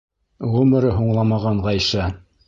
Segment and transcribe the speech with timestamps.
[0.53, 2.09] Ғүмере һуңламаған Ғәйшә!